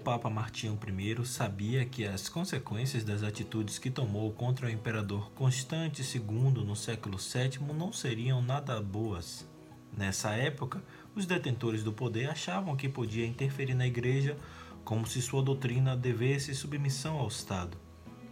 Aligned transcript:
Papa 0.00 0.30
Martinho 0.30 0.78
I 0.82 1.26
sabia 1.26 1.84
que 1.84 2.06
as 2.06 2.26
consequências 2.26 3.04
das 3.04 3.22
atitudes 3.22 3.78
que 3.78 3.90
tomou 3.90 4.32
contra 4.32 4.66
o 4.66 4.70
imperador 4.70 5.30
Constante 5.32 6.02
II 6.02 6.64
no 6.64 6.74
século 6.74 7.18
VII 7.18 7.74
não 7.74 7.92
seriam 7.92 8.40
nada 8.40 8.80
boas. 8.80 9.46
Nessa 9.94 10.30
época, 10.30 10.82
os 11.14 11.26
detentores 11.26 11.82
do 11.82 11.92
poder 11.92 12.30
achavam 12.30 12.76
que 12.76 12.88
podia 12.88 13.26
interferir 13.26 13.74
na 13.74 13.86
igreja 13.86 14.36
como 14.84 15.06
se 15.06 15.20
sua 15.20 15.42
doutrina 15.42 15.94
devesse 15.94 16.54
submissão 16.54 17.18
ao 17.18 17.28
Estado. 17.28 17.76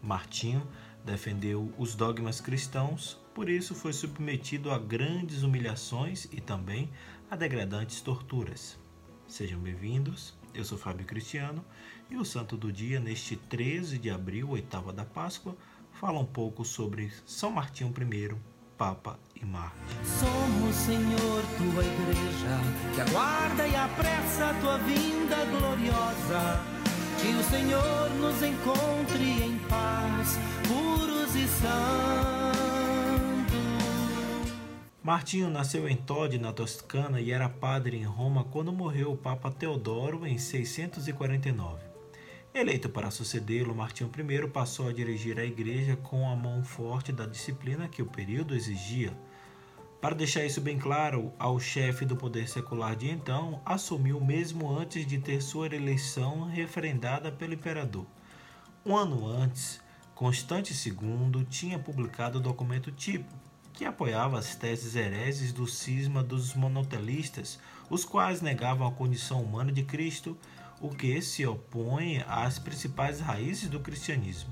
Martinho 0.00 0.64
defendeu 1.04 1.74
os 1.76 1.96
dogmas 1.96 2.40
cristãos, 2.40 3.18
por 3.34 3.48
isso 3.48 3.74
foi 3.74 3.92
submetido 3.92 4.70
a 4.70 4.78
grandes 4.78 5.42
humilhações 5.42 6.26
e 6.32 6.40
também 6.40 6.90
a 7.28 7.34
degradantes 7.34 8.00
torturas. 8.00 8.78
Sejam 9.28 9.58
bem-vindos, 9.58 10.34
eu 10.54 10.64
sou 10.64 10.78
Fábio 10.78 11.04
Cristiano 11.04 11.64
e 12.08 12.16
o 12.16 12.24
santo 12.24 12.56
do 12.56 12.72
dia, 12.72 13.00
neste 13.00 13.34
13 13.34 13.98
de 13.98 14.08
abril, 14.08 14.50
oitava 14.50 14.92
da 14.92 15.04
Páscoa, 15.04 15.56
fala 15.92 16.20
um 16.20 16.24
pouco 16.24 16.64
sobre 16.64 17.12
São 17.26 17.50
Martinho 17.50 17.90
I, 17.90 18.36
Papa 18.78 19.18
e 19.34 19.44
Marte. 19.44 19.76
Somos, 20.04 20.76
Senhor, 20.76 21.42
tua 21.58 21.84
igreja, 21.84 22.94
que 22.94 23.00
aguarda 23.00 23.66
e 23.66 23.74
apressa 23.74 24.50
a 24.50 24.54
tua 24.60 24.78
vinda 24.78 25.44
gloriosa. 25.46 26.62
Que 27.20 27.34
o 27.34 27.42
Senhor 27.50 28.10
nos 28.20 28.40
encontre 28.42 29.42
em 29.42 29.58
paz, 29.68 30.38
puros 30.68 31.34
e 31.34 31.48
santos. 31.48 32.65
Martinho 35.06 35.48
nasceu 35.48 35.88
em 35.88 35.94
Todi, 35.94 36.36
na 36.36 36.52
Toscana, 36.52 37.20
e 37.20 37.30
era 37.30 37.48
padre 37.48 37.96
em 37.96 38.02
Roma 38.02 38.42
quando 38.42 38.72
morreu 38.72 39.12
o 39.12 39.16
Papa 39.16 39.52
Teodoro 39.52 40.26
em 40.26 40.36
649. 40.36 41.80
Eleito 42.52 42.88
para 42.88 43.12
sucedê-lo, 43.12 43.72
Martinho 43.72 44.10
I 44.10 44.48
passou 44.48 44.88
a 44.88 44.92
dirigir 44.92 45.38
a 45.38 45.44
igreja 45.44 45.94
com 45.94 46.28
a 46.28 46.34
mão 46.34 46.64
forte 46.64 47.12
da 47.12 47.24
disciplina 47.24 47.86
que 47.86 48.02
o 48.02 48.06
período 48.06 48.52
exigia. 48.52 49.16
Para 50.00 50.16
deixar 50.16 50.44
isso 50.44 50.60
bem 50.60 50.76
claro, 50.76 51.32
ao 51.38 51.60
chefe 51.60 52.04
do 52.04 52.16
poder 52.16 52.48
secular 52.48 52.96
de 52.96 53.08
então, 53.08 53.62
assumiu 53.64 54.20
mesmo 54.20 54.76
antes 54.76 55.06
de 55.06 55.20
ter 55.20 55.40
sua 55.40 55.66
eleição 55.66 56.48
referendada 56.48 57.30
pelo 57.30 57.54
imperador. 57.54 58.06
Um 58.84 58.96
ano 58.96 59.24
antes, 59.24 59.80
Constante 60.16 60.72
II 60.74 61.46
tinha 61.48 61.78
publicado 61.78 62.38
o 62.38 62.42
documento 62.42 62.90
tipo, 62.90 63.45
que 63.76 63.84
apoiava 63.84 64.38
as 64.38 64.56
teses 64.56 64.96
hereses 64.96 65.52
do 65.52 65.66
cisma 65.66 66.22
dos 66.22 66.54
monotelistas, 66.54 67.60
os 67.90 68.06
quais 68.06 68.40
negavam 68.40 68.86
a 68.86 68.92
condição 68.92 69.42
humana 69.42 69.70
de 69.70 69.82
Cristo, 69.82 70.36
o 70.80 70.88
que 70.88 71.20
se 71.20 71.46
opõe 71.46 72.24
às 72.26 72.58
principais 72.58 73.20
raízes 73.20 73.68
do 73.68 73.78
cristianismo. 73.78 74.50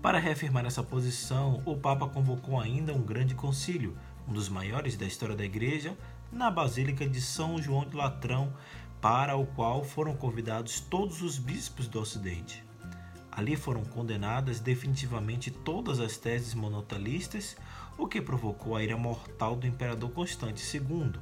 Para 0.00 0.18
reafirmar 0.18 0.64
essa 0.64 0.82
posição, 0.82 1.62
o 1.66 1.76
Papa 1.76 2.08
convocou 2.08 2.58
ainda 2.58 2.94
um 2.94 3.02
grande 3.02 3.34
concílio, 3.34 3.96
um 4.26 4.32
dos 4.32 4.48
maiores 4.48 4.96
da 4.96 5.04
história 5.04 5.36
da 5.36 5.44
Igreja, 5.44 5.96
na 6.32 6.50
Basílica 6.50 7.06
de 7.06 7.20
São 7.20 7.60
João 7.60 7.84
de 7.86 7.94
Latrão, 7.94 8.54
para 9.02 9.36
o 9.36 9.46
qual 9.46 9.84
foram 9.84 10.16
convidados 10.16 10.80
todos 10.80 11.20
os 11.20 11.36
bispos 11.36 11.88
do 11.88 12.00
Ocidente. 12.00 12.64
Ali 13.32 13.56
foram 13.56 13.82
condenadas 13.82 14.60
definitivamente 14.60 15.50
todas 15.50 16.00
as 16.00 16.18
teses 16.18 16.52
monotelistas, 16.52 17.56
o 17.96 18.06
que 18.06 18.20
provocou 18.20 18.76
a 18.76 18.82
ira 18.82 18.96
mortal 18.96 19.56
do 19.56 19.66
imperador 19.66 20.10
Constante 20.10 20.62
II. 20.76 21.12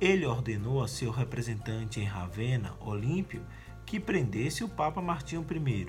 Ele 0.00 0.26
ordenou 0.26 0.82
a 0.82 0.88
seu 0.88 1.10
representante 1.10 2.00
em 2.00 2.04
Ravenna, 2.04 2.74
Olímpio, 2.80 3.44
que 3.86 4.00
prendesse 4.00 4.64
o 4.64 4.68
Papa 4.68 5.00
Martinho 5.00 5.46
I. 5.48 5.88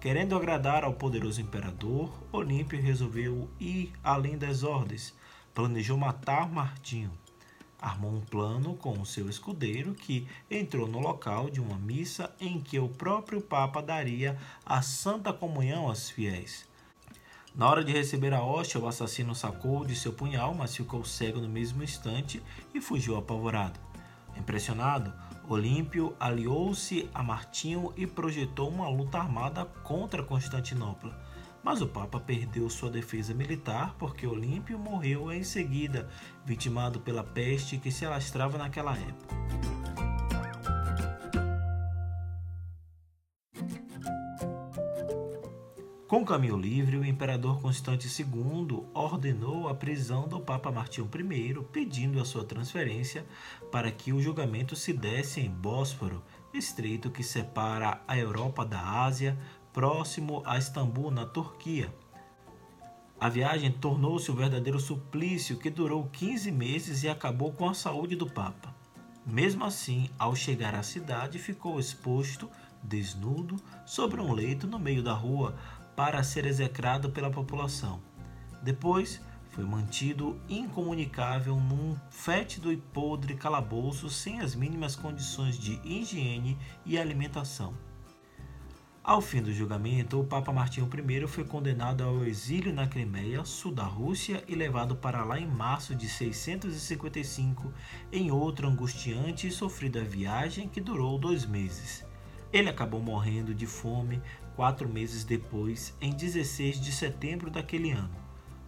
Querendo 0.00 0.36
agradar 0.36 0.84
ao 0.84 0.94
poderoso 0.94 1.40
imperador, 1.40 2.12
Olímpio 2.32 2.80
resolveu 2.80 3.50
ir 3.58 3.92
além 4.02 4.38
das 4.38 4.62
ordens, 4.62 5.14
planejou 5.52 5.96
matar 5.96 6.48
Martinho. 6.48 7.10
Armou 7.80 8.12
um 8.12 8.20
plano 8.20 8.74
com 8.74 9.00
o 9.00 9.06
seu 9.06 9.28
escudeiro 9.28 9.94
que 9.94 10.26
entrou 10.50 10.88
no 10.88 10.98
local 10.98 11.48
de 11.48 11.60
uma 11.60 11.76
missa 11.78 12.34
em 12.40 12.60
que 12.60 12.78
o 12.78 12.88
próprio 12.88 13.40
Papa 13.40 13.80
daria 13.80 14.36
a 14.66 14.82
Santa 14.82 15.32
Comunhão 15.32 15.86
aos 15.86 16.10
fiéis. 16.10 16.66
Na 17.58 17.68
hora 17.68 17.82
de 17.82 17.92
receber 17.92 18.32
a 18.32 18.40
hóstia, 18.40 18.78
o 18.78 18.86
assassino 18.86 19.34
sacou 19.34 19.84
de 19.84 19.96
seu 19.96 20.12
punhal, 20.12 20.54
mas 20.54 20.76
ficou 20.76 21.04
cego 21.04 21.40
no 21.40 21.48
mesmo 21.48 21.82
instante 21.82 22.40
e 22.72 22.80
fugiu 22.80 23.16
apavorado. 23.16 23.80
Impressionado, 24.36 25.12
Olímpio 25.48 26.14
aliou-se 26.20 27.10
a 27.12 27.20
Martinho 27.20 27.92
e 27.96 28.06
projetou 28.06 28.68
uma 28.68 28.88
luta 28.88 29.18
armada 29.18 29.64
contra 29.82 30.22
Constantinopla. 30.22 31.20
Mas 31.60 31.82
o 31.82 31.88
Papa 31.88 32.20
perdeu 32.20 32.70
sua 32.70 32.90
defesa 32.90 33.34
militar 33.34 33.96
porque 33.98 34.24
Olímpio 34.24 34.78
morreu 34.78 35.32
em 35.32 35.42
seguida, 35.42 36.08
vitimado 36.46 37.00
pela 37.00 37.24
peste 37.24 37.76
que 37.76 37.90
se 37.90 38.06
alastrava 38.06 38.56
naquela 38.56 38.96
época. 38.96 39.77
Com 46.08 46.24
caminho 46.24 46.56
livre, 46.56 46.96
o 46.96 47.04
imperador 47.04 47.60
Constante 47.60 48.08
II 48.08 48.82
ordenou 48.94 49.68
a 49.68 49.74
prisão 49.74 50.26
do 50.26 50.40
Papa 50.40 50.72
Martinho 50.72 51.06
I, 51.14 51.54
pedindo 51.70 52.18
a 52.18 52.24
sua 52.24 52.42
transferência 52.42 53.26
para 53.70 53.92
que 53.92 54.10
o 54.10 54.18
julgamento 54.18 54.74
se 54.74 54.94
desse 54.94 55.38
em 55.38 55.50
Bósforo, 55.50 56.24
estreito 56.54 57.10
que 57.10 57.22
separa 57.22 58.00
a 58.08 58.16
Europa 58.16 58.64
da 58.64 58.80
Ásia, 58.80 59.38
próximo 59.70 60.42
a 60.46 60.56
Istambul, 60.56 61.10
na 61.10 61.26
Turquia. 61.26 61.94
A 63.20 63.28
viagem 63.28 63.70
tornou-se 63.70 64.30
um 64.30 64.34
verdadeiro 64.34 64.80
suplício 64.80 65.58
que 65.58 65.68
durou 65.68 66.06
15 66.06 66.50
meses 66.50 67.02
e 67.02 67.08
acabou 67.10 67.52
com 67.52 67.68
a 67.68 67.74
saúde 67.74 68.16
do 68.16 68.26
Papa. 68.26 68.74
Mesmo 69.26 69.62
assim, 69.62 70.08
ao 70.18 70.34
chegar 70.34 70.74
à 70.74 70.82
cidade, 70.82 71.38
ficou 71.38 71.78
exposto, 71.78 72.48
desnudo, 72.82 73.56
sobre 73.84 74.22
um 74.22 74.32
leito 74.32 74.66
no 74.66 74.78
meio 74.78 75.02
da 75.02 75.12
rua, 75.12 75.54
para 75.98 76.22
ser 76.22 76.46
execrado 76.46 77.10
pela 77.10 77.28
população. 77.28 78.00
Depois, 78.62 79.20
foi 79.50 79.64
mantido 79.64 80.40
incomunicável 80.48 81.56
num 81.56 81.96
fétido 82.08 82.72
e 82.72 82.76
podre 82.76 83.34
calabouço 83.34 84.08
sem 84.08 84.40
as 84.40 84.54
mínimas 84.54 84.94
condições 84.94 85.58
de 85.58 85.80
higiene 85.84 86.56
e 86.86 86.96
alimentação. 86.96 87.74
Ao 89.02 89.20
fim 89.20 89.42
do 89.42 89.52
julgamento, 89.52 90.20
o 90.20 90.24
Papa 90.24 90.52
Martinho 90.52 90.88
I 90.88 91.26
foi 91.26 91.42
condenado 91.42 92.04
ao 92.04 92.24
exílio 92.24 92.72
na 92.72 92.86
Crimeia, 92.86 93.44
sul 93.44 93.72
da 93.72 93.82
Rússia, 93.82 94.44
e 94.46 94.54
levado 94.54 94.94
para 94.94 95.24
lá 95.24 95.40
em 95.40 95.48
março 95.48 95.96
de 95.96 96.08
655, 96.08 97.72
em 98.12 98.30
outra 98.30 98.68
angustiante 98.68 99.48
e 99.48 99.50
sofrida 99.50 100.04
viagem 100.04 100.68
que 100.68 100.80
durou 100.80 101.18
dois 101.18 101.44
meses. 101.44 102.06
Ele 102.52 102.68
acabou 102.68 103.00
morrendo 103.00 103.54
de 103.54 103.66
fome 103.66 104.22
quatro 104.56 104.88
meses 104.88 105.22
depois, 105.22 105.94
em 106.00 106.10
16 106.10 106.80
de 106.80 106.90
setembro 106.90 107.50
daquele 107.50 107.92
ano. 107.92 108.16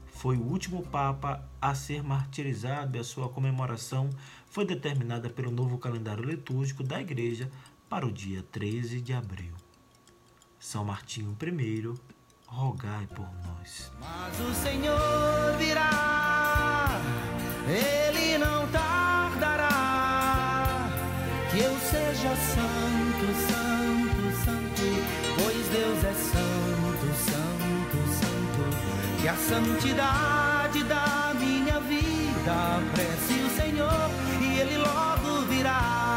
Foi 0.06 0.36
o 0.36 0.42
último 0.42 0.82
Papa 0.82 1.42
a 1.60 1.74
ser 1.74 2.02
martirizado 2.02 2.96
e 2.96 3.00
a 3.00 3.04
sua 3.04 3.28
comemoração 3.28 4.10
foi 4.46 4.66
determinada 4.66 5.30
pelo 5.30 5.50
novo 5.50 5.78
calendário 5.78 6.24
litúrgico 6.24 6.82
da 6.82 7.00
Igreja 7.00 7.50
para 7.88 8.06
o 8.06 8.12
dia 8.12 8.44
13 8.52 9.00
de 9.00 9.12
abril. 9.12 9.54
São 10.58 10.84
Martinho 10.84 11.36
I, 11.42 11.94
rogai 12.46 13.06
por 13.06 13.28
nós. 13.46 13.90
Mas 13.98 14.38
o 14.40 14.54
Senhor 14.54 15.56
virá, 15.56 17.00
ele 17.66 18.36
não 18.36 18.68
tardará, 18.68 18.79
que 21.50 21.58
eu 21.58 21.76
seja 21.80 22.36
santo, 22.36 23.26
santo 23.46 23.80
Deus 25.72 26.04
é 26.04 26.12
santo, 26.12 27.06
santo, 27.30 27.98
santo. 28.18 29.22
E 29.22 29.28
a 29.28 29.36
santidade 29.36 30.82
da 30.82 31.32
minha 31.38 31.78
vida 31.80 32.82
prece 32.92 33.34
o 33.34 33.50
Senhor 33.50 34.10
e 34.42 34.58
Ele 34.58 34.76
logo 34.78 35.46
virá. 35.46 36.09